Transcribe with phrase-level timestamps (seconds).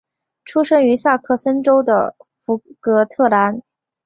[0.45, 3.61] 出生于萨克森州的福格特兰。